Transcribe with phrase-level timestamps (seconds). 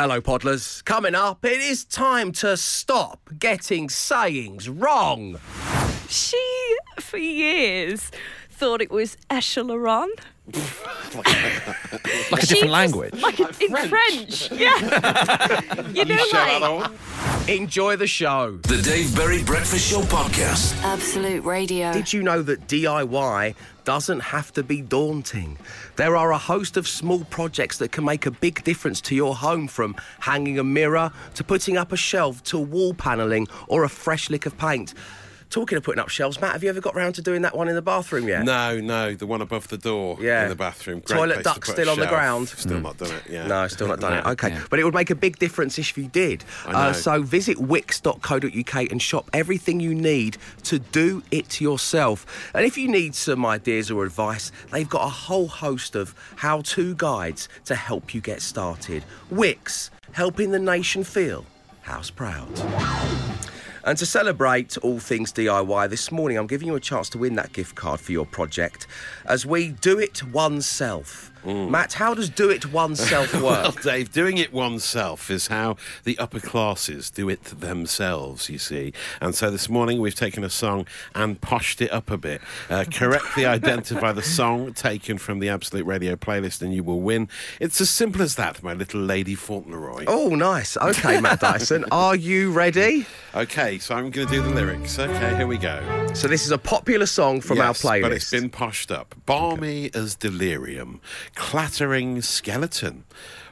[0.00, 0.84] Hello, Podlers.
[0.84, 5.40] Coming up, it is time to stop getting sayings wrong.
[6.08, 8.12] She, for years,
[8.58, 10.08] thought it was echelon.
[12.30, 13.14] Like a She different was- language.
[13.22, 14.50] Like in French.
[14.52, 15.80] Yeah.
[15.94, 16.90] you know, like.
[17.48, 18.58] Enjoy the show.
[18.62, 20.74] The Dave Berry Breakfast Show Podcast.
[20.82, 21.92] Absolute Radio.
[21.92, 25.56] Did you know that DIY doesn't have to be daunting?
[25.96, 29.34] There are a host of small projects that can make a big difference to your
[29.34, 33.88] home from hanging a mirror to putting up a shelf to wall panelling or a
[33.88, 34.92] fresh lick of paint.
[35.50, 37.68] Talking of putting up shelves, Matt, have you ever got round to doing that one
[37.68, 38.44] in the bathroom yet?
[38.44, 40.42] No, no, the one above the door Yeah.
[40.42, 41.00] in the bathroom.
[41.00, 42.48] Great Toilet place duct to still on the ground?
[42.50, 43.22] Still not done it.
[43.30, 43.46] Yeah.
[43.46, 44.26] No, still not done it.
[44.26, 44.50] Okay.
[44.50, 44.62] Yeah.
[44.68, 46.44] But it would make a big difference if you did.
[46.66, 46.78] I know.
[46.78, 52.26] Uh, so visit wix.co.uk and shop everything you need to do it yourself.
[52.54, 56.60] And if you need some ideas or advice, they've got a whole host of how
[56.60, 59.02] to guides to help you get started.
[59.30, 61.46] Wix, helping the nation feel
[61.82, 62.50] house proud.
[63.88, 67.36] And to celebrate all things DIY, this morning I'm giving you a chance to win
[67.36, 68.86] that gift card for your project
[69.24, 71.32] as we do it oneself.
[71.48, 73.42] Matt, how does do it oneself Mm.
[73.48, 73.82] Well, work?
[73.82, 78.92] Dave, doing it oneself is how the upper classes do it themselves, you see.
[79.20, 82.40] And so this morning we've taken a song and poshed it up a bit.
[82.68, 87.28] Uh, correctly identify the song taken from the Absolute Radio playlist and you will win.
[87.60, 90.04] It's as simple as that, my little lady Fauntleroy.
[90.06, 90.76] oh, nice.
[90.76, 93.06] Okay, Matt Dyson, are you ready?
[93.34, 94.98] Okay, so I'm going to do the lyrics.
[94.98, 95.80] Okay, here we go.
[96.14, 98.02] So this is a popular song from Yes, our playlist.
[98.02, 99.14] But it's been poshed up.
[99.26, 101.00] Balmy as delirium,
[101.38, 103.04] clattering skeleton.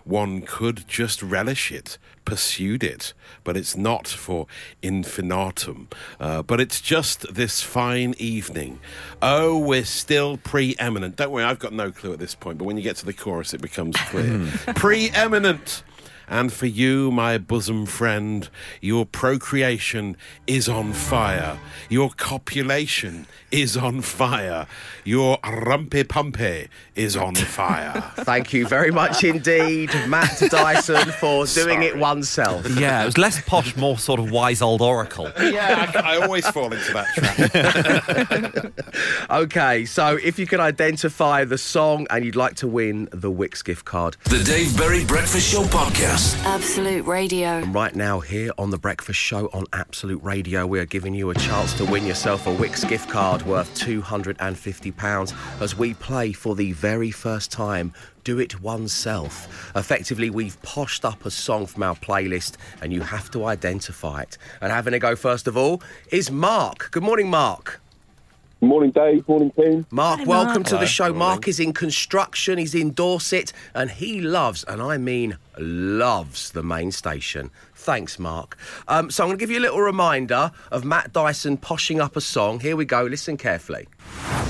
[0.04, 4.46] One could just relish it, pursued it, but it's not for
[4.82, 5.88] infinitum.
[6.20, 8.80] Uh, but it's just this fine evening.
[9.22, 11.16] Oh, we're still preeminent.
[11.16, 13.12] Don't worry, I've got no clue at this point, but when you get to the
[13.12, 14.46] chorus, it becomes clear.
[14.74, 15.82] preeminent.
[16.28, 18.48] And for you, my bosom friend,
[18.80, 21.58] your procreation is on fire.
[21.88, 24.66] Your copulation is on fire.
[25.04, 28.00] Your rumpy pumpy is on fire.
[28.16, 32.68] Thank you very much indeed, Matt Dyson, for doing it oneself.
[32.76, 35.30] Yeah, it was less posh, more sort of wise old oracle.
[35.40, 38.72] yeah, I, I always fall into that trap.
[39.30, 43.60] Okay, so if you can identify the song and you'd like to win the Wix
[43.62, 46.15] gift card, The Dave Berry Breakfast Show Podcast.
[46.16, 47.60] Absolute Radio.
[47.66, 51.34] Right now, here on The Breakfast Show on Absolute Radio, we are giving you a
[51.34, 56.72] chance to win yourself a Wix gift card worth £250 as we play for the
[56.72, 57.92] very first time.
[58.24, 59.70] Do it oneself.
[59.76, 64.38] Effectively, we've poshed up a song from our playlist and you have to identify it.
[64.62, 66.90] And having a go, first of all, is Mark.
[66.92, 67.82] Good morning, Mark.
[68.62, 69.28] Morning, Dave.
[69.28, 69.86] Morning, team.
[69.90, 70.66] Mark, Hi, welcome Mark.
[70.68, 71.12] to the show.
[71.12, 76.62] Mark is in construction, he's in Dorset, and he loves, and I mean loves, the
[76.62, 77.50] main station.
[77.74, 78.56] Thanks, Mark.
[78.88, 82.16] Um, so I'm going to give you a little reminder of Matt Dyson poshing up
[82.16, 82.60] a song.
[82.60, 83.86] Here we go, listen carefully.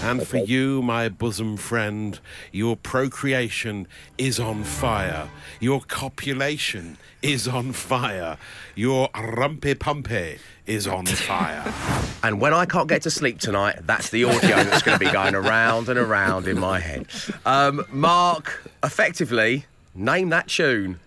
[0.03, 2.19] And for you, my bosom friend,
[2.53, 5.29] your procreation is on fire.
[5.61, 8.39] Your copulation is on fire.
[8.75, 11.73] Your rumpy pumpy is on fire.
[12.23, 15.13] And when I can't get to sleep tonight, that's the audio that's going to be
[15.13, 17.07] going around and around in my head.
[17.45, 21.01] Um, Mark, effectively, name that tune.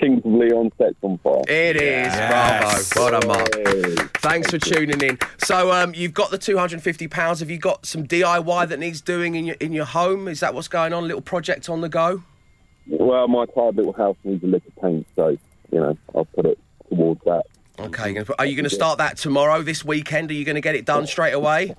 [0.00, 1.42] Kings of Leon Sex on Fire.
[1.48, 2.12] It is.
[2.12, 2.82] Bravo.
[2.96, 4.10] Well done, Mark.
[4.18, 5.18] Thanks for tuning in.
[5.44, 7.38] So, um, you've got the two hundred and fifty pounds.
[7.40, 10.26] Have you got some DIY that needs doing in your in your home?
[10.26, 11.04] Is that what's going on?
[11.04, 12.24] A little project on the go?
[12.88, 16.44] Well, my tired little house needs a lick of paint, so, you know, I'll put
[16.44, 16.58] it
[16.90, 17.44] towards that.
[17.78, 18.04] Okay.
[18.06, 19.62] you're gonna put- Are you going to start that tomorrow?
[19.62, 20.30] This weekend?
[20.30, 21.74] Are you going to get it done straight away?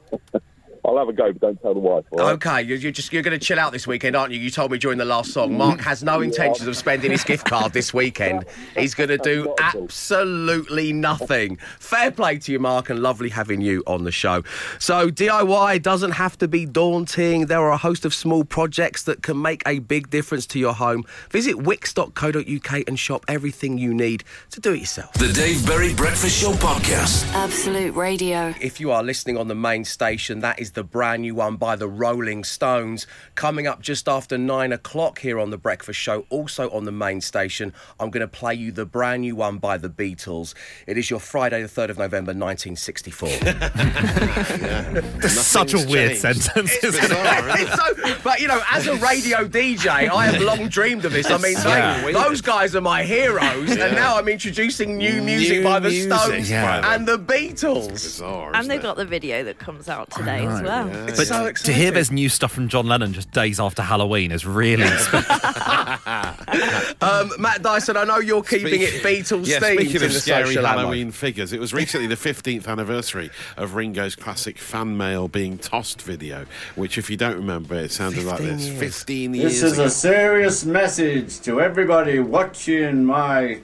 [0.95, 2.33] I'll have a go, but don't tell the wife, all right?
[2.33, 2.61] Okay.
[2.61, 4.39] You're, you're just you're going to chill out this weekend, aren't you?
[4.39, 5.57] You told me during the last song.
[5.57, 8.45] Mark has no intentions of spending his gift card this weekend.
[8.78, 11.57] He's going to do absolutely nothing.
[11.79, 14.44] Fair play to you, Mark, and lovely having you on the show.
[14.79, 17.47] So DIY doesn't have to be daunting.
[17.47, 20.73] There are a host of small projects that can make a big difference to your
[20.73, 21.03] home.
[21.29, 25.13] Visit wix.co.uk and shop everything you need to do it yourself.
[25.13, 27.27] The Dave Berry Breakfast Show Podcast.
[27.33, 28.53] Absolute Radio.
[28.62, 31.75] If you are listening on the main station, that is the brand new one by
[31.75, 33.07] the Rolling Stones.
[33.35, 37.21] Coming up just after nine o'clock here on The Breakfast Show, also on the main
[37.21, 40.53] station, I'm going to play you the brand new one by the Beatles.
[40.87, 43.29] It is your Friday, the 3rd of November, 1964.
[43.29, 46.41] That's such a Nothing's weird changed.
[46.43, 46.73] sentence.
[46.83, 48.07] It's bizarre, isn't it?
[48.07, 51.29] So, but you know, as a radio DJ, I have long dreamed of this.
[51.29, 52.01] I mean, Yeah.
[52.01, 55.89] they- those guys are my heroes, and now I'm introducing new music New by the
[55.89, 57.89] music Stones by and the Beatles.
[57.89, 58.83] Bizarre, And they've it?
[58.83, 60.75] got the video that comes out today as well.
[61.07, 64.31] It's But so to hear there's new stuff from John Lennon just days after Halloween
[64.31, 65.31] is really special.
[67.01, 70.19] um, Matt Dyson, I know you're keeping it Beatles yeah, themed speaking in of the
[70.19, 70.80] scary social ammo.
[70.80, 76.01] Halloween figures, it was recently the 15th anniversary of Ringo's classic fan mail being tossed
[76.01, 76.45] video,
[76.75, 78.68] which, if you don't remember, it sounded like this.
[78.68, 78.80] years.
[78.80, 79.86] 15 years This is ago.
[79.86, 83.60] a serious message to everybody watching my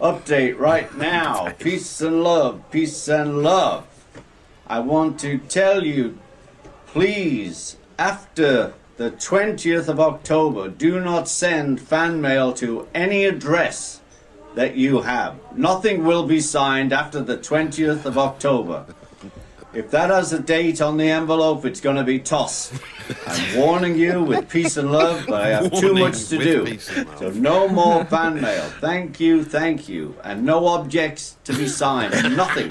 [0.00, 1.50] update right now.
[1.58, 3.86] Peace and love, peace and love.
[4.66, 6.18] I want to tell you,
[6.92, 14.02] please, after the 20th of October, do not send fan mail to any address
[14.54, 15.36] that you have.
[15.56, 18.84] Nothing will be signed after the 20th of October.
[19.72, 22.74] If that has a date on the envelope, it's going to be tossed.
[23.26, 26.64] I'm warning you with peace and love, but I have too much to do.
[26.66, 27.18] peace and love.
[27.18, 28.64] So no more fan mail.
[28.80, 30.14] Thank you, thank you.
[30.22, 32.36] And no objects to be signed.
[32.36, 32.70] Nothing.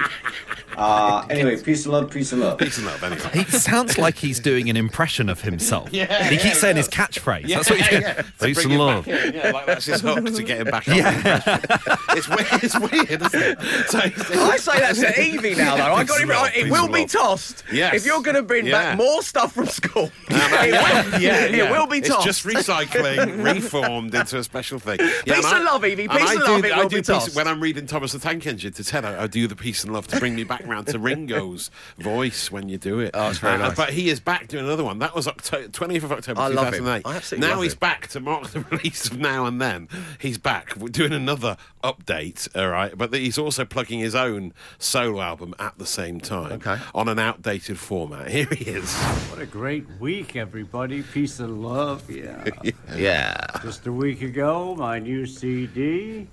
[0.77, 2.57] Uh, anyway, peace and love, peace and love.
[2.57, 3.29] Peace and love, anyway.
[3.33, 5.89] He sounds like he's doing an impression of himself.
[6.01, 7.07] Yeah, he yeah, keeps he saying his does.
[7.07, 7.47] catchphrase.
[7.47, 8.13] That's what he yeah.
[8.13, 8.25] does.
[8.41, 9.07] Peace and love.
[9.07, 10.95] in, yeah, like that's his hook to get him back on.
[12.17, 13.61] It's weird, it's weird, isn't it?
[13.89, 13.99] So,
[14.41, 15.93] I say that to Evie now, though.
[15.93, 17.63] I got it Peace and love, It will be tossed.
[17.71, 17.95] Yes.
[17.95, 18.71] If you're going to bring Yeah.
[18.71, 22.27] back more stuff from school, it, yeah, will, yeah, it will be tossed.
[22.27, 24.99] It's just recycling, reformed into a special thing.
[24.99, 26.07] Yeah, Peace and and love, Evie.
[26.07, 27.35] Peace and love, it will be tossed.
[27.35, 29.93] When I'm reading Thomas the Tank Engine to Ted, I I do the peace and
[29.93, 33.11] love to bring me back round to Ringo's voice when you do it.
[33.13, 33.77] Oh, it's very Uh, nice.
[33.77, 34.99] But he is back doing another one.
[34.99, 36.83] That was October, 20th of October I love him.
[36.83, 37.05] 2008.
[37.05, 37.79] I absolutely now love he's him.
[37.79, 39.87] back to mark the release of Now and Then.
[40.19, 42.97] He's back We're doing another update, all right?
[42.97, 46.77] But he's also plugging his own solo album at the same time Okay.
[46.93, 48.29] on an outdated format.
[48.29, 48.93] Here he is.
[49.29, 51.01] What a great week, everybody.
[51.03, 52.09] Peace and love.
[52.09, 52.45] Yeah.
[52.95, 53.45] yeah.
[53.61, 56.27] Just a week ago, my new CD,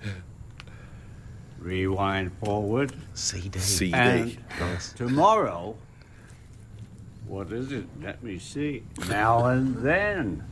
[1.59, 2.93] Rewind Forward.
[3.15, 3.59] CD.
[3.59, 3.93] CD.
[3.95, 4.93] And Nice.
[4.93, 5.77] tomorrow,
[7.27, 7.85] what is it?
[8.03, 8.83] Let me see.
[9.09, 10.45] Now and then,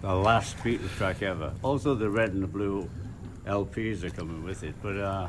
[0.00, 1.52] the last Beatles track ever.
[1.62, 2.88] Also, the red and the blue
[3.46, 4.74] LPs are coming with it.
[4.82, 5.28] But uh,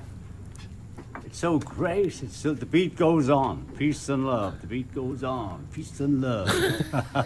[1.26, 2.22] it's so great.
[2.24, 3.66] It's so, the beat goes on.
[3.78, 4.62] Peace and love.
[4.62, 5.68] The beat goes on.
[5.74, 6.48] Peace and love.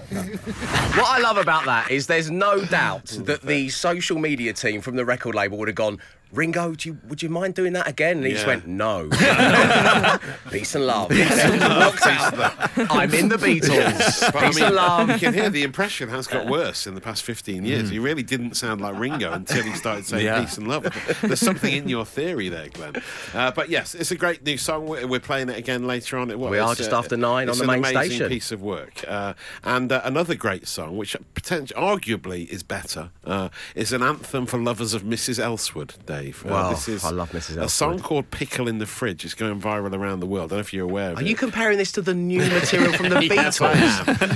[0.91, 4.95] What I love about that is there's no doubt that the social media team from
[4.95, 5.99] the record label would have gone,
[6.31, 8.17] Ringo, do you, would you mind doing that again?
[8.17, 8.55] And he just Yeah.
[8.55, 9.09] went, no.
[10.51, 11.11] Peace and love.
[11.11, 12.69] Out.
[12.91, 14.31] I'm in the Beatles.
[14.31, 15.09] But, I Peace mean, and love.
[15.09, 17.89] You can hear the impression has got worse in the past 15 years.
[17.89, 20.41] He really didn't sound like Ringo until he started saying Yeah.
[20.41, 20.83] peace and love.
[21.21, 22.95] There's something in your theory there, Glenn.
[23.33, 24.87] Uh, but yes, it's a great new song.
[24.87, 26.29] We're, we're playing it again later on.
[26.31, 28.29] It, We are just after nine it's on the an main amazing station.
[28.29, 29.03] piece of work.
[29.07, 29.33] Uh,
[29.63, 34.57] and uh, another great song, which potentially, arguably is better, uh, is an anthem for
[34.57, 35.39] lovers of Mrs.
[35.43, 36.20] Elswood, Dave.
[36.29, 37.61] Uh, Wow, this is I love Mrs.
[37.61, 39.25] A song called Pickle in the Fridge.
[39.25, 40.51] It's going viral around the world.
[40.51, 41.27] I don't know if you're aware of Are it.
[41.27, 43.59] you comparing this to the new material from the Beatles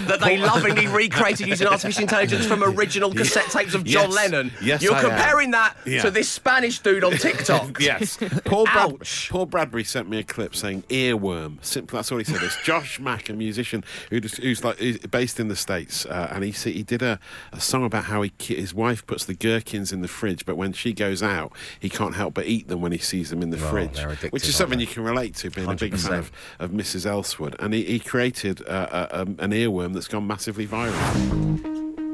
[0.07, 4.15] that they lovingly recreated using artificial intelligence from original cassette tapes of John Yes.
[4.15, 4.51] Lennon?
[4.61, 5.09] Yes, You're I am.
[5.09, 6.01] comparing that Yeah.
[6.03, 7.79] to this Spanish dude on TikTok.
[7.79, 8.17] yes.
[8.45, 8.97] Paul, Brad-.
[9.29, 11.63] Paul Bradbury sent me a clip saying earworm.
[11.63, 12.41] Simply, that's all he said.
[12.43, 16.29] It's Josh Mack, a musician who just, who's like who's based in the states, uh,
[16.31, 17.19] and he he did a,
[17.51, 20.73] a song about how he his wife puts the gherkins in the fridge, but when
[20.73, 23.57] she goes out, he can't help but eat them when he sees them in the
[23.57, 23.99] Well, fridge,
[24.31, 27.05] which is something you can relate to, being a big fan of, of Mrs.
[27.05, 27.55] Elswood.
[27.59, 30.93] And he, he created uh, a, um, an earworm that's gone massively viral.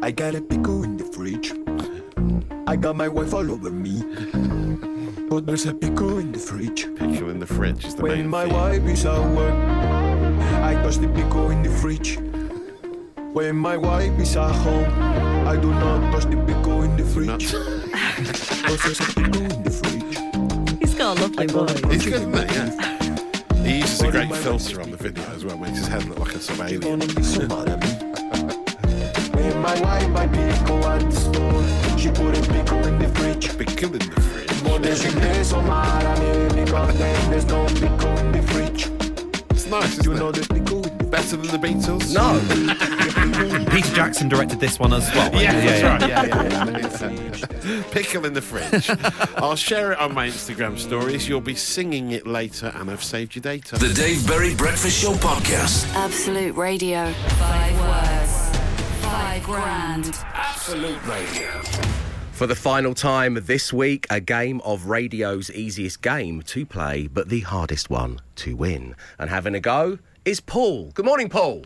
[0.04, 1.52] I got a pickle in the fridge.
[2.68, 4.02] I got my wife all over me.
[5.30, 6.84] But there's a pickle in the fridge.
[6.96, 8.54] Pickle in the fridge is the When main my theme.
[8.54, 9.54] wife is at work,
[10.62, 12.18] I touch the pickle in the fridge.
[13.34, 14.92] When my wife is at home,
[15.48, 17.54] I do not touch the pickle in the fridge.
[17.92, 20.78] Cause there's a pickle in the.
[20.80, 21.72] He's got a lovely voice.
[21.92, 22.56] He's good, isn't he?
[22.56, 23.64] Yeah.
[23.64, 26.34] He uses a great filter on the video as well, makes his head look like
[26.36, 27.00] a sort of She alien.
[27.00, 27.90] gonna be so at me.
[29.34, 31.64] When my wife buy pickle at the store,
[31.98, 33.50] she put a pickle in the fridge.
[39.72, 40.20] Nice, isn't You it?
[40.20, 42.14] know the pickle in the Better than the Beatles?
[42.14, 42.40] No.
[43.72, 45.32] Peter Jackson directed this one as well.
[45.32, 45.42] right?
[45.42, 46.10] Yeah, that's right.
[46.10, 47.84] Yeah, yeah, yeah.
[47.92, 48.90] Pickle in the fridge.
[49.38, 51.28] I'll share it on my Instagram stories.
[51.28, 53.78] You'll be singing it later, and I've saved your data.
[53.78, 55.94] The Dave Berry Breakfast Show Podcast.
[55.96, 57.12] Absolute Radio.
[57.12, 58.58] Five words.
[59.04, 60.16] Five grand.
[60.34, 62.01] Absolute Radio.
[62.42, 67.30] For the final time this week, a game of radio's easiest game to play, but
[67.30, 68.96] the hardest one to win.
[69.20, 70.90] And having a go is Paul.
[70.96, 71.66] Good morning, Paul.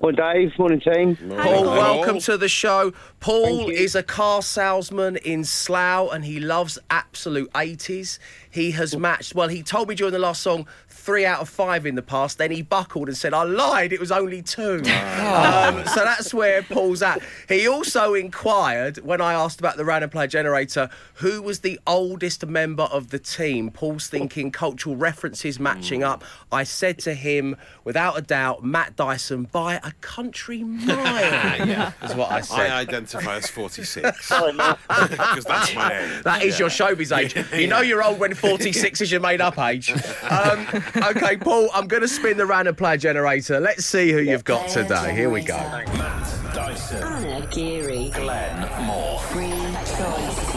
[0.00, 0.58] Morning, Dave.
[0.58, 1.16] Morning, team.
[1.28, 2.94] Paul, welcome to the show.
[3.20, 8.18] Paul is a car salesman in Slough and he loves absolute 80s.
[8.48, 10.66] He has matched, well, he told me during the last song,
[11.08, 12.36] three out of five in the past.
[12.36, 14.82] Then he buckled and said, I lied, it was only two.
[15.18, 17.20] Um, so that's where Paul's at.
[17.48, 22.46] He also inquired, when I asked about the random play generator, who was the oldest
[22.46, 23.70] member of the team.
[23.70, 26.24] Paul's thinking cultural references matching up.
[26.50, 30.96] I said to him, without a doubt, Matt Dyson by a country mile.
[31.66, 31.92] yeah.
[32.02, 32.70] Is what I said.
[32.70, 34.32] I identify as 46.
[34.88, 36.22] Because that's my age.
[36.24, 37.34] That is your showbiz age.
[37.52, 39.90] You know you're old when 46 is your made up age.
[39.90, 40.66] Um,
[41.02, 43.60] okay, Paul, I'm going to spin the random player generator.
[43.60, 45.14] Let's see who you've got today.
[45.14, 45.56] Here we go.
[45.56, 47.02] Matt Dyson.
[47.02, 48.10] Anna Geary.
[48.10, 49.18] Glenn Moore.
[49.20, 50.56] Free choice.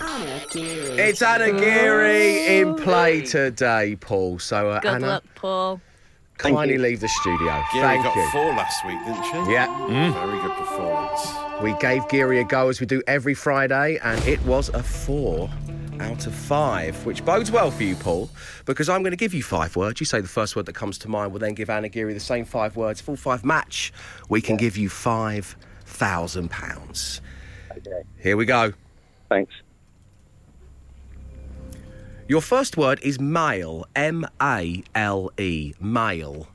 [0.00, 0.98] Anna Geary.
[1.00, 4.38] It's Anna Geary in play today, Paul.
[4.38, 5.80] So, uh, Good Anna, luck, Paul.
[6.38, 7.62] kindly leave the studio.
[7.72, 8.28] Geary Thank got you.
[8.32, 9.52] four last week, didn't she?
[9.52, 10.12] Yeah.
[10.12, 11.28] Very good performance.
[11.62, 15.48] We gave Geary a go as we do every Friday, and it was a four
[16.02, 18.28] out of five, which bodes well for you, Paul,
[18.64, 20.00] because I'm going to give you five words.
[20.00, 21.32] You say the first word that comes to mind.
[21.32, 23.00] We'll then give Anna Geary the same five words.
[23.00, 23.92] Full five match.
[24.28, 27.20] We can give you five thousand pounds.
[27.70, 28.02] Okay.
[28.18, 28.72] Here we go.
[29.28, 29.52] Thanks.
[32.28, 33.86] Your first word is male.
[33.94, 35.74] M A L E.
[35.80, 36.48] Male.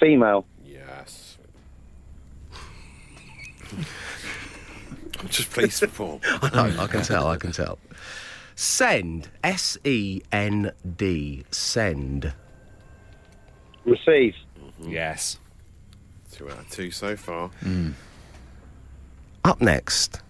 [0.00, 0.44] Female.
[0.64, 1.38] Yes.
[3.72, 6.20] I'm just pleased for Paul.
[6.42, 6.82] I know.
[6.82, 7.26] I can tell.
[7.28, 7.78] I can tell.
[8.62, 9.28] Send.
[9.42, 11.42] S E N D.
[11.50, 12.32] Send.
[13.84, 14.36] Receive.
[14.78, 15.40] Yes.
[16.30, 17.50] Two out of two so far.
[19.42, 20.20] Up next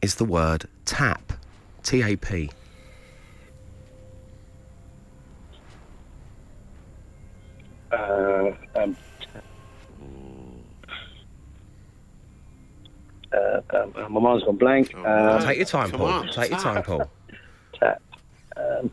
[0.00, 1.34] is the word tap.
[1.82, 2.48] T A P.
[7.92, 8.96] Uh, um,
[13.34, 14.94] uh, um, uh, my mind's gone blank.
[14.96, 16.06] Uh, Take your time, Paul.
[16.06, 16.82] on, Take your time.
[16.82, 17.10] Paul.
[18.56, 18.80] Tap.
[18.82, 18.90] Um,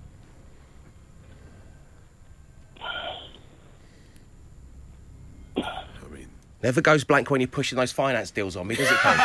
[5.57, 6.29] I mean,
[6.61, 9.15] Never goes blank when you're pushing those finance deals on me, does it, Paul?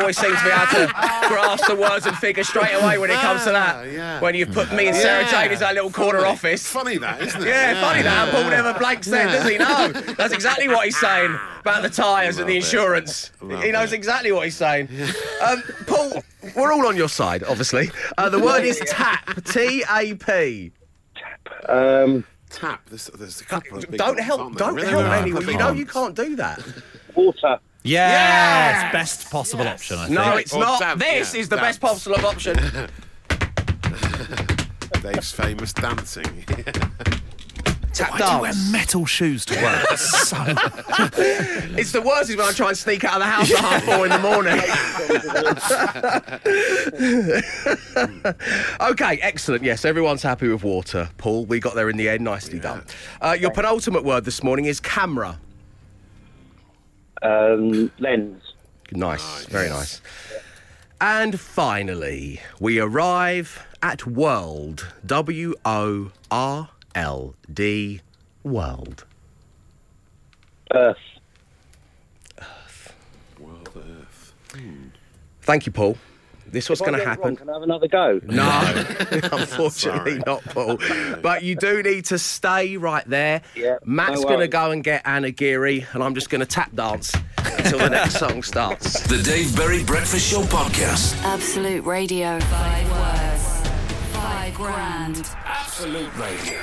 [0.00, 0.92] Always seems to be able to
[1.26, 3.76] grasp the words and figures straight away when it comes to that.
[3.78, 4.20] Ah, yeah.
[4.20, 5.30] When you've put me and Sarah Yeah.
[5.42, 6.30] Jane in that little corner Funny.
[6.32, 6.66] office.
[6.70, 7.48] Funny that, isn't it?
[7.48, 8.30] Yeah, funny that.
[8.32, 9.58] Paul never blanks then, does he?
[9.58, 9.88] No.
[10.14, 13.32] That's exactly what he's saying about the tyres and the insurance.
[13.40, 13.96] He knows it.
[13.96, 14.88] exactly what he's saying.
[15.42, 16.22] Um, Paul,
[16.54, 17.90] we're all on your side, obviously.
[18.16, 19.42] Uh, the word is tap.
[19.46, 20.70] T A P.
[21.68, 22.82] um, Tap.
[22.88, 24.40] There's, there's a couple of big Don't ones, help.
[24.40, 24.58] aren't?
[24.58, 24.88] Don't Really?
[24.88, 25.46] help There anyone.
[25.48, 26.60] You know you can't do that.
[27.14, 27.58] water.
[27.84, 28.92] Yes.
[28.92, 30.18] Best possible option, I think.
[30.18, 30.80] No, it's Or not.
[30.80, 31.68] damp, this yeah, is the damp.
[31.68, 32.56] best possible option.
[35.02, 36.44] Dave's famous dancing.
[37.98, 39.88] Tap Why do you wear metal shoes to work?
[39.98, 40.36] so
[41.76, 43.82] It's the worst is when I try and sneak out of the house at half
[43.82, 44.60] four in the morning.
[48.92, 49.64] okay, excellent.
[49.64, 51.10] Yes, everyone's happy with water.
[51.18, 52.22] Paul, we got there in the end.
[52.22, 52.84] Nicely done.
[53.20, 55.40] Uh, your penultimate word this morning is camera.
[57.22, 58.40] Um, lens.
[58.92, 60.00] Nice, very nice.
[61.00, 64.86] And finally, we arrive at World.
[65.04, 68.00] W O R L D.
[68.42, 69.04] World.
[70.74, 70.96] Earth.
[72.40, 72.92] Earth.
[73.38, 74.34] World Earth.
[74.52, 74.88] Hmm.
[75.42, 75.96] Thank you, Paul.
[76.50, 77.24] This was going to get it happen.
[77.24, 78.20] wrong, Can I have another go?
[78.24, 78.84] No,
[79.32, 80.78] unfortunately not, Paul.
[81.22, 83.42] But you do need to stay right there.
[83.54, 86.46] Yeah, Matt's no going to go and get Anna Geary, and I'm just going to
[86.46, 87.14] tap dance
[87.44, 89.02] until the next song starts.
[89.02, 91.22] The Dave Berry Breakfast Show Podcast.
[91.22, 92.40] Absolute Radio.
[92.40, 92.88] Five words.
[92.90, 92.97] Five
[94.58, 95.24] grand.
[95.44, 96.58] Absolute Radio.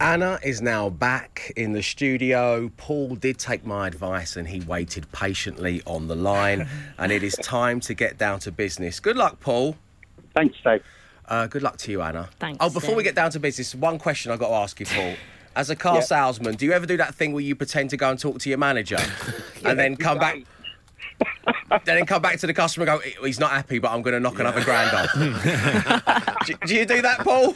[0.00, 2.70] Anna is now back in the studio.
[2.78, 6.66] Paul did take my advice and he waited patiently on the line.
[6.98, 8.98] and it is time to get down to business.
[8.98, 9.76] Good luck, Paul.
[10.34, 10.82] Thanks, Dave.
[11.28, 12.30] Uh, good luck to you, Anna.
[12.38, 14.86] Thanks, Oh, before we get down to business, one question I've got to ask you,
[14.86, 15.16] Paul.
[15.54, 18.10] As a car salesman, do you ever do that thing where you pretend to go
[18.10, 18.98] and talk to your manager
[19.64, 20.38] and then come back?
[21.84, 24.20] Then come back to the customer and go, he's not happy, but I'm going to
[24.20, 25.12] knock another grand off.
[26.46, 27.54] do, do you do that, Paul?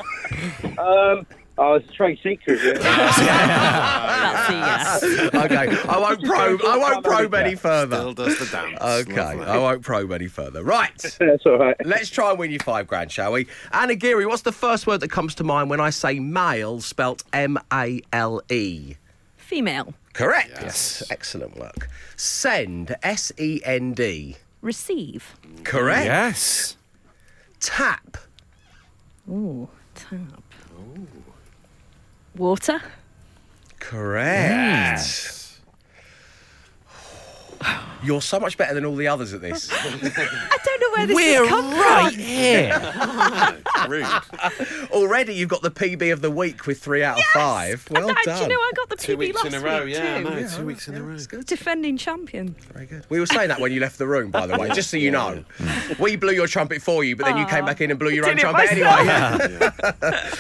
[0.79, 1.27] Um,
[1.59, 2.61] oh, it's a trade secret.
[2.63, 2.73] Yeah.
[4.41, 5.35] That's yes.
[5.35, 6.61] okay, I won't probe.
[6.65, 7.97] I won't probe any further.
[7.97, 8.81] Still does the dance.
[8.81, 10.63] Okay, I won't probe any further.
[10.63, 11.77] Right, That's all right.
[11.85, 13.47] let's try and win you five grand, shall we?
[13.73, 17.23] Anna Geary, what's the first word that comes to mind when I say male, spelt
[17.33, 18.97] M A L E?
[19.51, 19.93] Female.
[20.13, 20.53] Correct.
[20.63, 21.03] Yes.
[21.11, 21.89] Excellent work.
[22.15, 24.37] Send, S E N D.
[24.63, 25.35] Receive.
[25.65, 26.05] Correct.
[26.05, 26.77] yes.
[27.59, 28.17] Tap.
[29.29, 30.45] Ooh, tap.
[30.79, 31.09] Ooh.
[32.37, 32.81] Water.
[33.81, 35.50] correct.
[38.03, 39.69] You're so much better than all the others at this.
[39.73, 42.23] I don't know where this We're has come right from.
[42.23, 43.89] here.
[43.89, 44.91] Rude.
[44.91, 47.87] Already, you've got the PB of the week with three out of five.
[47.91, 48.37] Well and, done.
[48.39, 50.19] Do you know I got the Two PB weeks last in a row, week yeah,
[50.19, 50.25] too.
[50.25, 51.17] no, two weeks in a row.
[51.19, 52.55] Defending champion.
[52.73, 53.05] Very good.
[53.11, 55.11] We were saying that when you left the room, by the way, just so you
[55.11, 55.45] know.
[55.99, 58.25] We blew your trumpet for you, but then you came back in and blew your
[58.27, 59.41] own Did it trumpet myself.
[59.43, 60.31] anyway.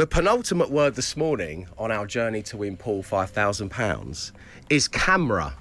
[0.00, 4.32] The penultimate word this morning on our journey to win Paul £5,000
[4.70, 5.54] is camera.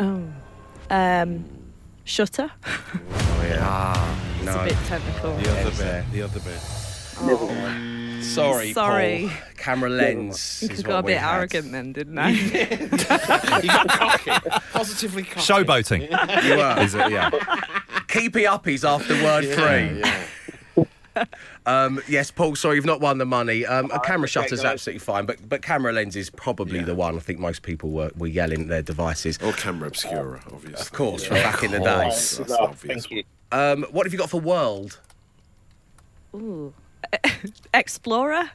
[0.00, 0.24] Oh.
[0.90, 1.44] Um,
[2.02, 2.50] shutter.
[2.64, 4.18] Oh, yeah.
[4.38, 4.60] It's no.
[4.60, 5.36] a bit technical.
[5.36, 6.12] The other Yes, bit.
[6.12, 8.24] The other bit.
[8.24, 9.28] Sorry, Sorry.
[9.28, 9.54] Paul.
[9.56, 10.62] Camera lens.
[10.62, 11.36] You is think what got a we bit had.
[11.36, 12.30] arrogant then, didn't I?
[13.62, 14.30] You got cocky.
[14.72, 15.40] Positively cocky.
[15.40, 16.00] Showboating.
[16.44, 16.82] You were.
[16.82, 17.12] Is it?
[17.12, 17.30] Yeah.
[18.08, 20.00] Keepy uppies after word three.
[20.00, 20.24] Yeah.
[21.66, 22.54] Um, yes, Paul.
[22.56, 23.66] Sorry, you've not won the money.
[23.66, 24.72] Um, a camera okay, shutter's guys.
[24.72, 26.84] absolutely fine, but but camera lens is probably Yeah.
[26.84, 27.16] the one.
[27.16, 29.38] I think most people were, were yelling at their devices.
[29.42, 30.80] Or camera obscura, obviously.
[30.80, 31.28] Of course, Yeah.
[31.28, 31.90] from back in the Of day.
[32.08, 33.24] That's Oh, obvious thank you.
[33.52, 34.98] Um, what have you got for world?
[36.34, 36.72] Ooh.
[37.74, 38.50] Explorer.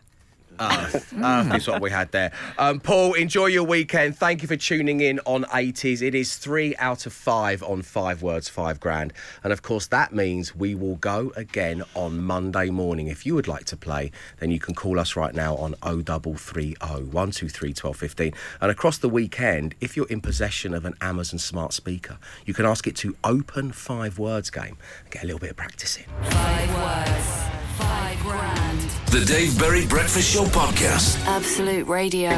[0.59, 2.31] Uh, is what we had there.
[2.57, 4.17] Um, Paul, enjoy your weekend.
[4.17, 6.01] Thank you for tuning in on 80s.
[6.01, 9.13] It is three out of five on five words, five grand.
[9.43, 13.07] And of course, that means we will go again on Monday morning.
[13.07, 16.75] If you would like to play, then you can call us right now on 0330
[16.79, 18.33] 123 1215.
[18.61, 22.65] And across the weekend, if you're in possession of an Amazon smart speaker, you can
[22.65, 26.05] ask it to open five words game and get a little bit of practice in.
[26.29, 28.79] Five words, five grand.
[29.11, 31.23] The Dave Berry Breakfast Show Podcast.
[31.25, 32.29] Absolute Radio.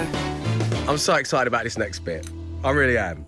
[0.88, 2.29] I'm so excited about this next bit.
[2.63, 3.25] I really am.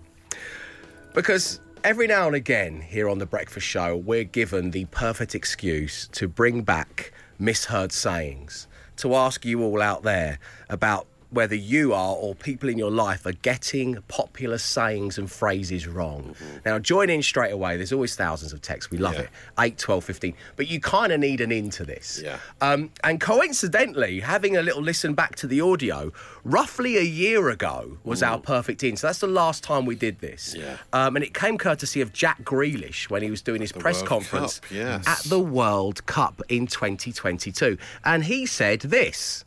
[1.14, 6.08] Because every now and again here on The Breakfast Show, we're given the perfect excuse
[6.12, 10.38] to bring back misheard sayings, to ask you all out there
[10.68, 15.86] about whether you are or people in your life are getting popular sayings and phrases
[15.86, 16.34] wrong.
[16.64, 17.76] Now, join in straight away.
[17.76, 18.90] There's always thousands of texts.
[18.90, 19.20] We love Yeah.
[19.20, 19.30] it.
[19.58, 20.34] 8, 12, 15.
[20.56, 22.20] But you kind of need an into this.
[22.22, 22.38] Yeah.
[22.60, 26.12] Um, and coincidentally, having a little listen back to the audio,
[26.44, 28.96] roughly a year ago was our perfect in.
[28.96, 30.54] So that's the last time we did this.
[30.56, 30.76] Yeah.
[30.92, 34.08] Um, and it came courtesy of Jack Grealish when he was doing his press World
[34.08, 35.04] conference Cup, yes.
[35.06, 37.78] at the World Cup in 2022.
[38.04, 39.44] And he said this.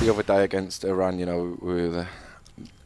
[0.00, 1.56] The other day against Iran, you know,
[1.90, 2.06] the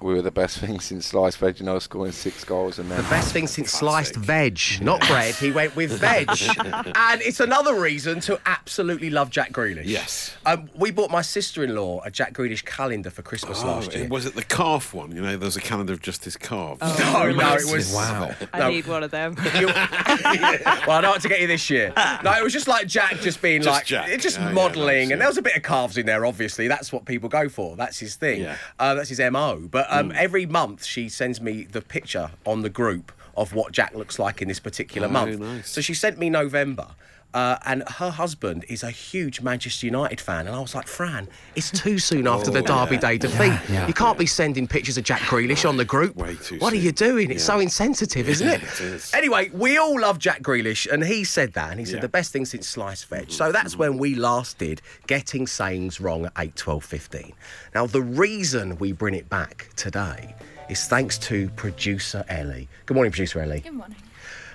[0.03, 2.99] we were the best thing since sliced veg, you know, scoring six goals and then
[3.03, 5.35] The best thing since sliced veg, not bread.
[5.35, 6.29] He went with veg.
[6.59, 9.83] and it's another reason to absolutely love Jack Grealish.
[9.87, 10.37] Yes.
[10.47, 13.95] Um, we bought my sister in law a Jack Grealish calendar for Christmas Oh, last
[13.95, 14.09] year.
[14.09, 15.15] was it the calf one?
[15.15, 16.81] You know, there's a calendar of just his calves.
[16.81, 17.93] No, no, it was.
[17.93, 18.35] Wow.
[18.53, 18.71] I No.
[18.71, 19.37] need one of them.
[20.87, 21.93] Well, I don't want to get you this year.
[22.25, 24.09] No, it was just like Jack just being Just like, Jack.
[24.09, 26.25] it's just Oh, yeah, modelling, nice, and there was a bit of calves in there.
[26.25, 27.77] Obviously, that's what people go for.
[27.77, 28.43] That's his thing.
[28.43, 28.57] Yeah.
[28.79, 29.67] Uh, that's his mo.
[29.71, 30.01] But Mm.
[30.01, 34.19] um, every month she sends me the picture on the group of what Jack looks
[34.19, 35.39] like in this particular Oh, month.
[35.41, 35.71] nice.
[35.71, 36.89] So she sent me November.
[37.35, 41.29] Uh, and her husband is a huge Manchester United fan, and I was like, Fran,
[41.57, 43.01] it's too soon after the Oh, Derby yeah.
[43.03, 43.87] Day defeat.
[43.87, 46.17] You can't be sending pictures of Jack Grealish on the group.
[46.17, 47.31] Way too what are you doing?
[47.31, 47.55] It's Yeah.
[47.55, 48.63] so insensitive, isn't it?
[48.63, 49.13] it is.
[49.13, 52.01] Anyway, we all love Jack Grealish, and he said that, and he said Yeah.
[52.01, 53.31] the best thing since sliced veg.
[53.31, 57.35] So that's when we last did getting sayings wrong at 8, 12, 15.
[57.75, 60.35] Now, the reason we bring it back today
[60.71, 62.69] is thanks to producer Ellie.
[62.87, 63.61] Good morning, producer Ellie.
[63.61, 63.97] Good morning.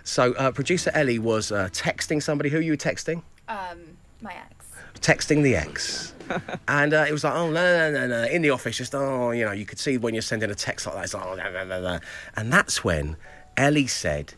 [0.03, 2.49] So, uh, producer Ellie was uh, texting somebody.
[2.49, 3.23] Who you were texting?
[3.47, 4.65] Um, my ex.
[4.99, 6.13] texting the ex.
[6.67, 8.23] and uh, it was like, oh, no, no, no, no.
[8.29, 10.85] In the office, just, oh, you know, you could see when you're sending a text
[10.85, 11.99] like that, it's like, oh, no, no, no, no.
[12.35, 13.17] And that's when
[13.57, 14.33] Ellie said,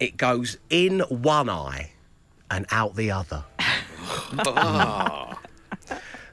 [0.00, 1.92] it goes in one eye
[2.50, 3.44] and out the other.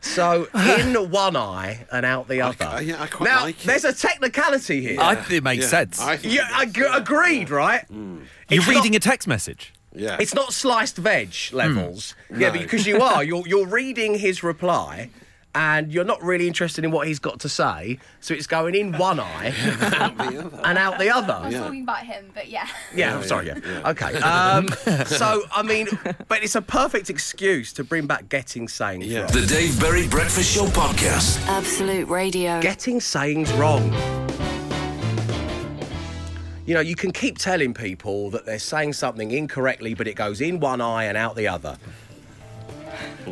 [0.01, 2.65] So in one eye and out the other.
[2.65, 3.67] I- yeah, I quite now, like it.
[3.67, 4.99] there's a technicality here.
[4.99, 5.99] I think it makes Yeah, sense.
[6.01, 7.83] I think yeah, it ag- agreed, right?
[7.91, 8.21] Mm.
[8.49, 9.73] You're It's reading not- a text message.
[9.93, 10.17] Yeah.
[10.19, 12.13] It's not sliced veg levels.
[12.31, 12.39] Mm.
[12.39, 12.59] Yeah, No.
[12.59, 13.23] because you are.
[13.23, 15.09] You're you're reading his reply.
[15.55, 18.93] And you're not really interested in what he's got to say, so it's going in
[18.99, 19.47] one eye
[20.63, 21.33] and out the other.
[21.33, 21.45] I other.
[21.47, 22.67] was talking about him, but yeah.
[22.93, 23.47] Yeah, I'm sorry.
[23.47, 23.89] Yeah.
[23.89, 24.15] Okay.
[24.19, 24.67] Um,
[25.07, 25.87] so I mean,
[26.27, 29.21] but it's a perfect excuse to bring back getting sayings Yeah.
[29.21, 29.31] wrong.
[29.31, 31.43] The Dave Berry Breakfast Show Podcast.
[31.47, 32.61] Absolute Radio.
[32.61, 33.91] Getting sayings wrong.
[36.65, 40.39] You know, you can keep telling people that they're saying something incorrectly, but it goes
[40.41, 41.77] in one eye and out the other.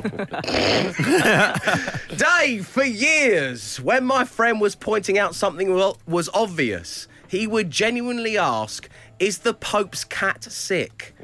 [2.15, 7.71] Dave, for years, when my friend was pointing out something well, was obvious, he would
[7.71, 8.87] genuinely ask,
[9.19, 11.15] Is the Pope's cat sick?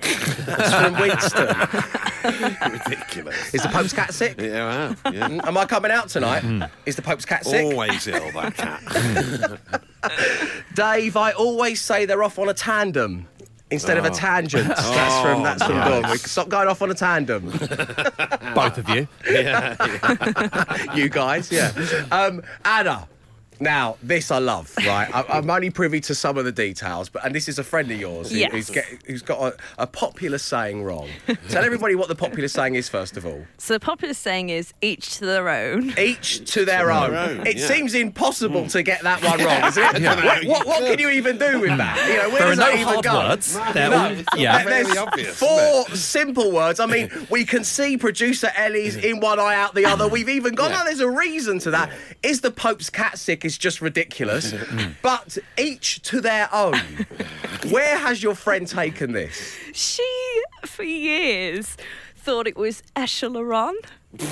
[0.46, 1.48] That's from Winston.
[2.72, 3.54] Ridiculous.
[3.54, 4.40] Is the Pope's cat sick?
[4.40, 5.02] Yeah, I have.
[5.14, 5.30] Yeah.
[5.30, 6.70] Mm, Am I coming out tonight?
[6.86, 7.66] Is the Pope's cat sick?
[7.66, 9.60] Always ill, that cat.
[10.76, 13.28] Dave, I always say they're off on a tandem
[13.74, 14.14] instead of a Oh.
[14.14, 14.68] tangent.
[14.76, 16.02] that's Oh, from that's from nice.
[16.04, 16.18] Dawn.
[16.18, 17.50] Stop going off on a tandem.
[18.56, 19.08] Both of you.
[19.30, 19.76] yeah,
[20.96, 21.72] you guys, yeah.
[22.12, 23.08] Um, Anna.
[23.64, 25.10] Now, this I love, right?
[25.14, 27.90] I, I'm only privy to some of the details, but and this is a friend
[27.92, 28.52] of yours who- Yes.
[28.52, 31.08] who's, get, who's got a, a popular saying wrong.
[31.50, 33.46] Tell everybody what the popular saying is first of all.
[33.58, 35.94] So the popular saying is each to their own.
[35.98, 37.14] Each to their own.
[37.16, 37.68] own, It yeah.
[37.68, 40.02] seems impossible to get that one wrong, isn't it?
[40.02, 40.16] Yeah.
[40.26, 42.06] What, what, what can you even do with that?
[42.10, 43.14] You know, where There are does no that even hard go?
[43.30, 43.60] words.
[43.74, 43.98] They're No.
[44.34, 44.64] all, yeah.
[44.64, 46.80] There's obvious, four simple words.
[46.82, 50.08] I mean, we can see producer Ellie's in one eye out the other.
[50.08, 50.80] We've even gone, Yeah.
[50.82, 51.92] oh, there's a reason to that.
[52.22, 54.54] Is the Pope's cat sick is just ridiculous.
[54.74, 54.96] Mm.
[55.02, 56.80] but each to their own.
[57.70, 59.56] Where has your friend taken this?
[59.74, 61.78] She, for years,
[62.16, 63.76] thought it was echelon.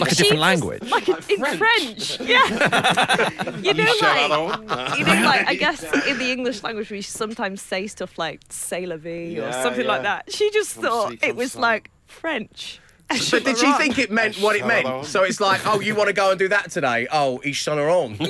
[0.00, 0.90] Like a She different just- language.
[0.90, 2.20] Like a, in French.
[2.20, 3.56] Yeah.
[3.62, 7.86] you know, like, you know, like, I guess in the English language, we sometimes say
[7.86, 10.22] stuff like c'est la vie or Yeah, something like yeah.
[10.24, 10.32] that.
[10.32, 11.60] She just Comme thought ci, it was ça.
[11.60, 12.80] like French.
[13.08, 15.06] But did she think it meant what it meant?
[15.06, 17.06] So it's like, oh, you want to go and do that today?
[17.10, 18.16] Oh, each son are on.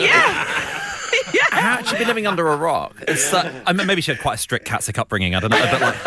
[1.51, 2.95] How had she been living under a rock?
[3.09, 5.35] It's, uh, I mean, maybe she had quite a strict Catsick upbringing.
[5.35, 5.59] I don't know.
[5.59, 5.95] But like,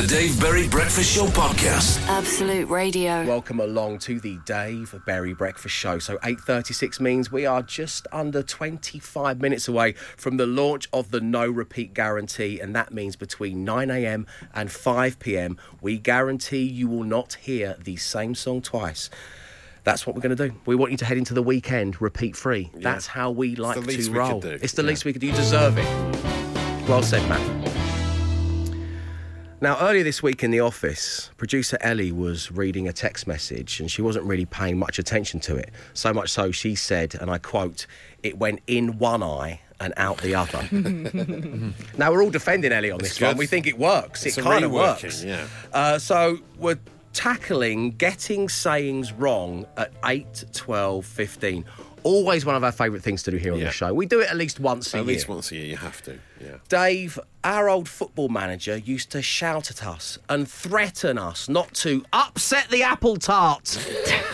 [0.00, 2.00] The Dave Berry Breakfast Show Podcast.
[2.08, 3.22] Absolute Radio.
[3.26, 5.98] Welcome along to the Dave Berry Breakfast Show.
[5.98, 11.20] So 8:36 means we are just under 25 minutes away from the launch of the
[11.20, 14.26] no repeat guarantee and that means between 9 a.m.
[14.54, 15.58] and 5 p.m.
[15.82, 19.10] we guarantee you will not hear the same song twice.
[19.84, 20.54] That's what we're going to do.
[20.64, 22.70] We want you to head into the weekend repeat free.
[22.74, 24.40] That's how we like the least to we could roll.
[24.40, 24.58] do.
[24.62, 24.88] It's the Yeah.
[24.88, 25.26] least we could do.
[25.26, 26.88] You deserve it.
[26.88, 27.59] Well said, Matt.
[29.62, 33.90] Now, earlier this week in the office, producer Ellie was reading a text message and
[33.90, 35.70] she wasn't really paying much attention to it.
[35.92, 37.86] So much so, she said, and I quote,
[38.22, 40.66] it went in one eye and out the other.
[41.98, 43.36] now, we're all defending Ellie on It's this one.
[43.36, 44.24] We think it works.
[44.24, 45.22] It's it kind of works.
[45.22, 45.46] yeah.
[45.74, 46.78] Uh, so, we're
[47.12, 51.64] tackling getting sayings wrong at 8, 12, 15.
[52.02, 53.66] Always one of our favourite things to do here on Yeah.
[53.66, 53.92] the show.
[53.94, 55.10] We do it at least once a At year.
[55.10, 56.18] At least once a year, you have to.
[56.40, 56.56] Yeah.
[56.68, 62.04] Dave, our old football manager used to shout at us and threaten us not to
[62.12, 63.68] upset the apple tart.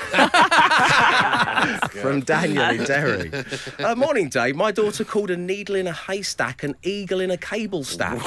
[2.01, 3.31] From Daniel in Derry.
[3.79, 4.55] Uh, morning, Dave.
[4.57, 8.19] My daughter called a needle in a haystack an eagle in a cable stack.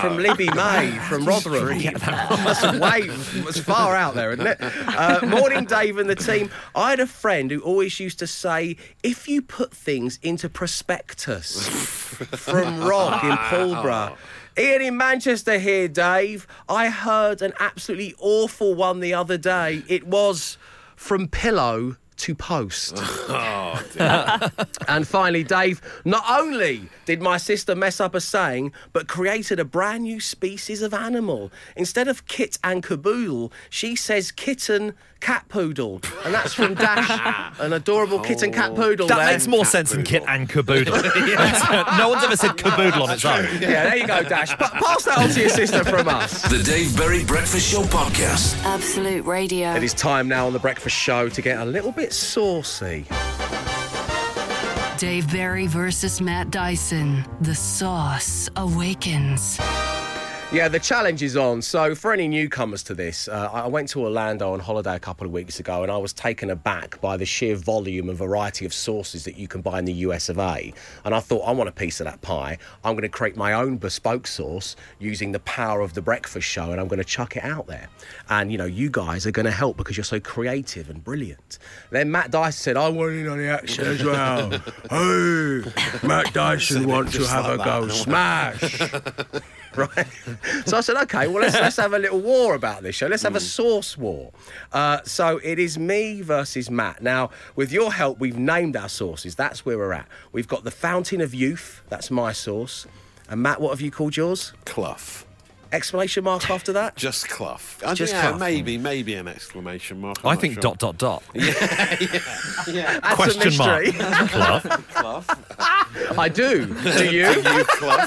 [0.00, 1.78] From Libby May from Rotherham.
[1.98, 3.02] That's way
[3.46, 4.58] it's far out there, isn't it?
[4.60, 6.50] Uh, morning, Dave and the team.
[6.74, 8.61] I had a friend who always used to say,
[9.02, 13.36] if you put things into prospectus from Rock in oh.
[13.36, 14.16] Pulborough.
[14.58, 16.46] Ian in Manchester here, Dave.
[16.68, 19.82] I heard an absolutely awful one the other day.
[19.88, 20.58] It was
[20.94, 23.00] from pillow to post.
[23.34, 24.48] Oh.
[24.88, 29.64] And finally, Dave, not only did my sister mess up a saying, but created a
[29.64, 31.50] brand new species of animal.
[31.74, 36.00] Instead of kit and caboodle, she says kitten cat poodle.
[36.24, 38.74] And that's from Dash, an adorable kitten cat oh.
[38.74, 39.06] poodle.
[39.06, 39.32] that there.
[39.32, 40.94] makes more sense than kit and caboodle.
[41.96, 43.44] no one's ever said caboodle on its own.
[43.60, 44.56] Yeah, there you go, Dash.
[44.56, 46.42] Pa- pass that on to your sister from us.
[46.50, 48.62] The Dave Berry Breakfast Show Podcast.
[48.64, 49.74] Absolute Radio.
[49.74, 53.06] It is time now on the breakfast show to get a little bit saucy.
[54.98, 57.24] Dave Berry versus Matt Dyson.
[57.40, 59.58] The sauce awakens.
[60.52, 61.62] Yeah, the challenge is on.
[61.62, 65.26] So, for any newcomers to this, uh, I went to Orlando on holiday a couple
[65.26, 68.74] of weeks ago and I was taken aback by the sheer volume and variety of
[68.74, 70.74] sauces that you can buy in the US of A.
[71.06, 72.58] And I thought, I want a piece of that pie.
[72.84, 76.70] I'm going to create my own bespoke sauce using the power of the breakfast show
[76.70, 77.88] and I'm going to chuck it out there.
[78.28, 81.60] And, you know, you guys are going to help because you're so creative and brilliant.
[81.88, 84.50] Then Matt Dyson said, I want in on the action as well.
[84.90, 88.82] hey, Matt Dyson wants to have like a go smash.
[89.76, 90.06] right?
[90.66, 93.06] So I said, okay, well, let's, let's have a little war about this show.
[93.06, 94.32] Let's have a sauce war.
[94.72, 97.02] Uh, so it is me versus Matt.
[97.02, 99.34] Now, with your help, we've named our sauces.
[99.34, 100.06] That's where we're at.
[100.32, 101.82] We've got the Fountain of Youth.
[101.88, 102.86] That's my sauce.
[103.28, 104.52] And Matt, what have you called yours?
[104.64, 105.24] Clough.
[105.72, 106.96] Exclamation mark after that?
[106.96, 107.58] Just clough.
[107.82, 108.38] Uh, Just yeah, clough.
[108.38, 110.18] maybe, maybe an exclamation mark.
[110.22, 110.60] I'm I think sure.
[110.62, 111.22] dot dot dot.
[112.68, 113.00] Yeah.
[113.00, 113.84] That's Question mark.
[114.30, 114.60] Clough.
[114.60, 115.24] Clough.
[116.18, 116.66] I do.
[116.66, 117.28] Do you?
[117.30, 118.06] you clough.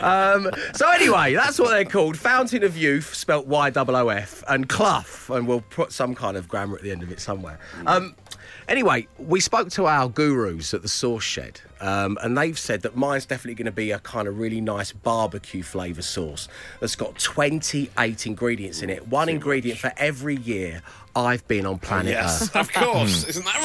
[0.00, 2.16] um, so anyway, that's what they're called.
[2.18, 6.36] Fountain of Youth, spelt Y O O F, and Clough, and we'll put some kind
[6.36, 7.58] of grammar at the end of it somewhere.
[7.86, 8.14] Um,
[8.68, 12.96] anyway, we spoke to our gurus at the Sauce Shed, um, and they've said that
[12.96, 16.48] mine's definitely going to be a kind of really nice barbecue flavour sauce
[16.80, 20.82] that's got 28 ingredients in it, one ingredient for every year
[21.16, 22.56] I've been on planet Yes, Earth.
[22.56, 23.24] of course.
[23.24, 23.60] Isn't that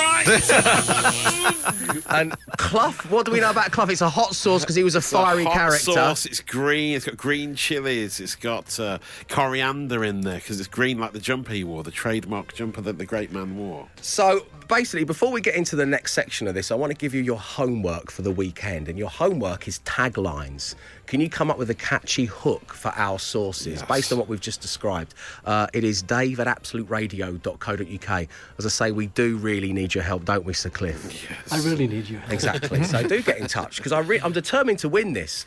[1.06, 2.04] right?
[2.10, 3.90] and Clough, what do we know about Clough?
[3.90, 5.92] It's a hot sauce because he was a It's a fiery hot character.
[5.92, 6.26] Sauce.
[6.26, 6.96] It's green.
[6.96, 8.20] It's got green chilies.
[8.20, 8.98] It's got uh,
[9.30, 12.98] coriander in there because it's green like the jumper he wore, the trademark jumper that
[12.98, 13.88] the great man wore.
[14.02, 17.14] So basically, before we get into the next section of this, I want to give
[17.14, 18.88] you your homework for the weekend.
[18.90, 20.76] And your homework is taglines.
[21.08, 24.40] Can you come up with a catchy hook for our sauces based on what we've
[24.42, 25.14] just described?
[25.46, 28.28] Uh, it is dave at absoluteradio.co.uk.
[28.58, 31.28] As I say, we do really need your help, don't we, Sir Cliff?
[31.30, 31.52] Yes.
[31.52, 32.22] I really need you.
[32.30, 32.84] Exactly.
[32.84, 35.46] so do get in touch because re- I'm determined to win this.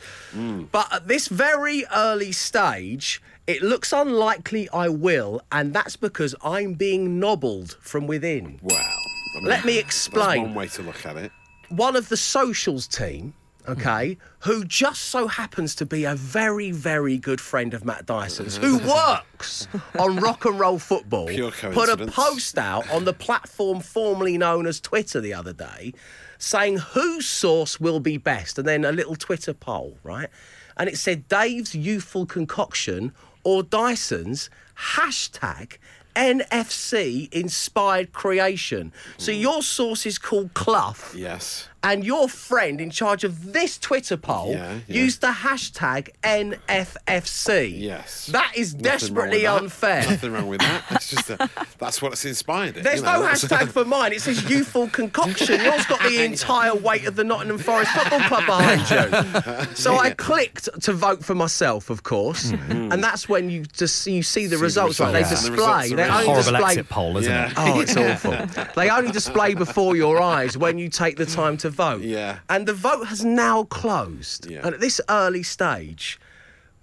[0.71, 6.73] But at this very early stage, it looks unlikely I will, and that's because I'm
[6.73, 8.59] being nobbled from within.
[8.61, 8.75] Wow.
[8.77, 10.41] I mean, Let me That's explain.
[10.43, 11.31] one way to look at it.
[11.69, 13.33] One of the socials team.
[13.67, 18.55] Okay, who just so happens to be a very, very good friend of Matt Dyson's,
[18.55, 19.67] who works
[19.99, 22.15] on rock and roll football, Pure put a coincidence.
[22.15, 25.91] post out on the platform formerly known as Twitter the other day
[26.37, 30.29] saying whose sauce will be best, and then a little Twitter poll, right?
[30.77, 34.49] And it said Dave's youthful concoction or Dyson's
[34.93, 35.77] hashtag
[36.17, 38.91] NFFC inspired creation.
[39.17, 39.39] So mm.
[39.39, 41.13] your sauce is called Clough.
[41.15, 41.69] Yes.
[41.87, 45.01] And your friend in charge of this Twitter poll Yeah, yeah.
[45.03, 47.79] used the hashtag NFFC.
[47.79, 48.25] Yes.
[48.27, 49.61] That is Nothing desperately that.
[49.61, 50.01] unfair.
[50.03, 50.83] Nothing wrong with that.
[50.91, 52.75] It's just a, that's what it's inspired.
[52.75, 54.11] It, There's you know, no hashtag for mine.
[54.11, 55.61] It says youthful concoction.
[55.61, 59.67] Yours got the entire weight of the Nottingham Forest Football Club behind you.
[59.77, 62.55] So I clicked to vote for myself, of course, hmm.
[62.57, 62.91] Hmm.
[62.91, 64.97] and that's when you just you see the the results.
[64.97, 65.05] They.
[65.05, 65.93] The results display.
[65.93, 66.71] are They only Horrible display.
[66.71, 67.53] exit poll, isn't it?
[67.55, 68.65] Oh, it's awful.
[68.75, 72.01] They only display before your eyes when you take the time to vote.
[72.01, 72.39] Yeah.
[72.49, 74.49] And the vote has now closed.
[74.51, 74.65] Yeah.
[74.65, 76.19] And at this early stage,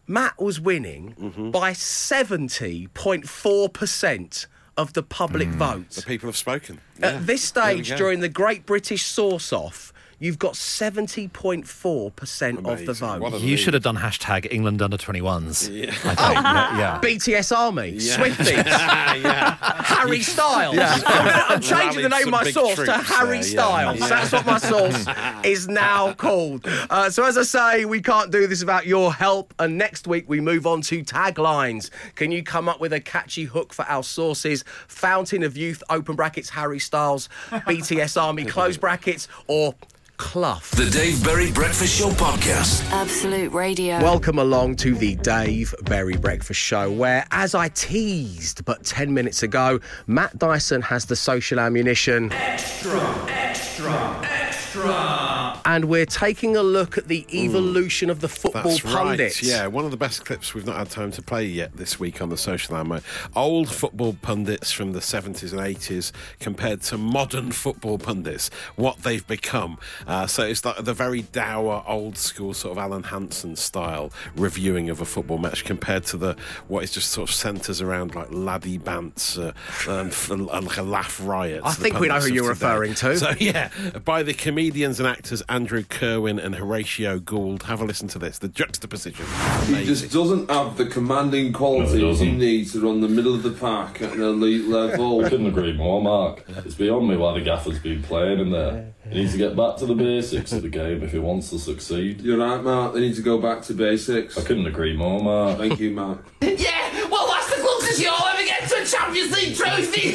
[0.06, 1.50] Matt was winning Mm-hmm.
[1.50, 5.90] by 70.4% of the public vote.
[5.90, 6.80] The people have spoken.
[6.98, 7.06] Yeah.
[7.08, 13.20] At this stage, during the Great British Sauce Off, you've got 70.4% of the vote.
[13.20, 15.70] What a You should have done hashtag England under 21s.
[15.72, 15.90] Yeah.
[15.90, 16.18] I think.
[16.44, 16.78] yeah.
[16.78, 17.00] yeah.
[17.00, 18.16] BTS Army, Yeah.
[18.16, 18.66] Swifties,
[19.24, 19.56] yeah.
[20.06, 20.76] Harry Styles.
[20.78, 23.42] I'm changing the name of my sauce to Harry there.
[23.42, 24.00] Styles.
[24.00, 24.08] Yeah.
[24.08, 25.06] That's what my sauce
[25.44, 26.66] is now called.
[26.90, 29.54] Uh, so, as I say, we can't do this without your help.
[29.58, 31.90] And next week, we move on to taglines.
[32.14, 34.64] Can you come up with a catchy hook for our sauces?
[34.88, 39.74] Fountain of Youth, open brackets, Harry Styles, BTS Army, close brackets, or
[40.16, 40.60] Clough.
[40.76, 42.88] The Dave Berry Breakfast Show Podcast.
[42.90, 44.00] Absolute Radio.
[44.00, 49.42] Welcome along to the Dave Berry Breakfast Show, where, as I teased but 10 minutes
[49.42, 52.32] ago, Matt Dyson has the social ammunition.
[52.32, 55.43] Extra, extra, extra.
[55.66, 59.42] And we're taking a look at the evolution of the football That's pundits.
[59.42, 59.50] right.
[59.50, 62.20] Yeah, one of the best clips we've not had time to play yet this week
[62.20, 63.00] on the social ammo.
[63.34, 69.26] Old football pundits from the 70s and 80s compared to modern football pundits, what they've
[69.26, 69.78] become.
[70.06, 74.90] Uh, so it's like the very dour, old school sort of Alan Hansen style reviewing
[74.90, 76.36] of a football match compared to the
[76.68, 79.52] what is just sort of centres around like laddie bants uh,
[79.90, 81.62] and, f- and like a laugh riot.
[81.64, 82.66] I think we know who you're today.
[82.66, 83.16] referring to.
[83.16, 83.70] So yeah,
[84.04, 87.62] by the comedians and actors Andrew Kerwin and Horatio Gould.
[87.62, 88.38] Have a listen to this.
[88.38, 89.24] The juxtaposition.
[89.66, 93.52] He just doesn't have the commanding qualities he needs to run the middle of the
[93.52, 95.24] pack at an elite level.
[95.24, 96.42] I couldn't agree more, Mark.
[96.48, 98.94] It's beyond me why the gaffer's been playing in there.
[99.08, 101.60] He needs to get back to the basics of the game if he wants to
[101.60, 102.20] succeed.
[102.22, 102.92] You're right, Mark.
[102.94, 104.36] They need to go back to basics.
[104.36, 105.58] I couldn't agree more, Mark.
[105.58, 106.26] Thank you, Mark.
[106.42, 110.08] Yeah, well, that's the closest you'll ever get to a Champions League trophy.
[110.08, 110.12] you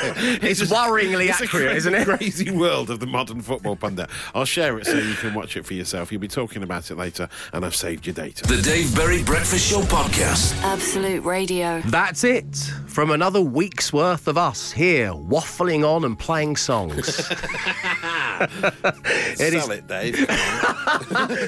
[0.43, 2.05] It's worryingly it's accurate, cra- isn't it?
[2.05, 4.09] Crazy world of the modern football pundit.
[4.33, 6.11] I'll share it so you can watch it for yourself.
[6.11, 8.43] You'll be talking about it later, and I've saved your data.
[8.47, 10.61] The Dave Berry Breakfast Show Podcast.
[10.63, 11.81] Absolute Radio.
[11.85, 12.55] That's it
[12.87, 17.31] from another week's worth of us here waffling on and playing songs.
[19.35, 20.27] Sell it, Dave.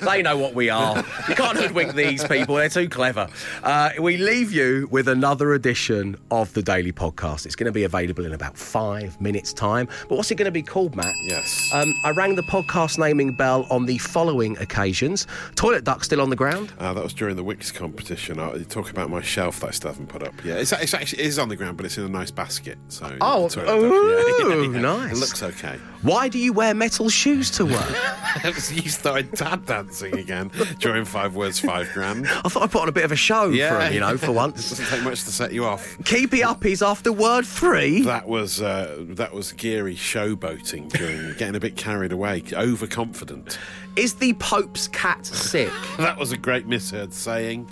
[0.04, 0.98] They know what we are.
[1.28, 3.28] You can't hoodwink these people, they're too clever.
[3.64, 7.46] Uh, we leave you with another edition of the Daily Podcast.
[7.46, 9.88] It's going to be available in about five minutes' time.
[10.10, 11.14] But what's it going to be called, Matt?
[11.24, 11.70] Yes.
[11.74, 15.26] Um, I rang the podcast naming bell on the following occasions
[15.56, 16.74] Toilet Duck still on the ground.
[16.80, 18.40] Uh, that was during the Wix competition.
[18.40, 20.34] I you talk about my shelf that I still haven't put up.
[20.44, 22.78] Yeah, it's, it's actually it is on the ground, but it's in a nice basket.
[22.90, 23.64] So Oh, yeah,
[24.56, 24.82] yeah, yeah.
[24.82, 25.12] nice.
[25.14, 25.78] It looks okay.
[26.02, 27.96] Why do you wear metal shoes to work?
[28.70, 32.28] you started tap dancing again during Five Words, Five Grand.
[32.28, 34.32] I thought I put on a bit of a show for him, you know, for
[34.32, 34.70] It once.
[34.70, 35.98] doesn't take much to set you off.
[36.04, 38.02] Keepy uppies after word three.
[38.02, 43.58] That was uh, that was Geary showboating during getting a bit carried away, overconfident.
[43.96, 45.72] Is the Pope's cat sick?
[45.98, 47.70] That was a great misheard saying.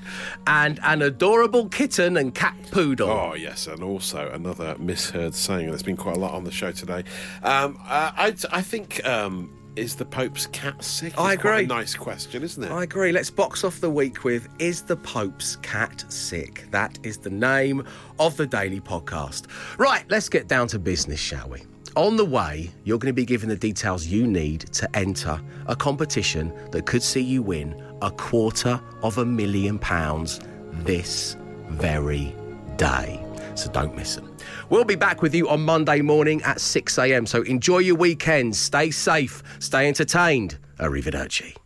[0.47, 3.09] and an adorable kitten and cat poodle.
[3.09, 5.67] Oh yes, and also another misheard saying.
[5.69, 7.03] There's been quite a lot on the show today.
[7.43, 11.13] Um, uh, I, I think um, is the Pope's cat sick?
[11.17, 11.63] I It's agree.
[11.63, 12.69] a nice question, isn't it?
[12.71, 13.11] I agree.
[13.11, 16.67] Let's box off the week with Is the Pope's Cat Sick?
[16.71, 17.85] That is the name
[18.19, 19.47] of the daily podcast.
[19.79, 21.61] Right, let's get down to business, shall we?
[21.97, 25.75] On the way, you're going to be given the details you need to enter a
[25.75, 30.39] competition that could see you win a quarter of a million pounds
[30.71, 31.35] this
[31.67, 32.33] very
[32.77, 33.21] day.
[33.55, 34.33] So don't miss them.
[34.69, 37.25] We'll be back with you on Monday morning at 6 a.m.
[37.25, 40.57] So enjoy your weekend, stay safe, stay entertained.
[40.79, 41.60] Arrivederci.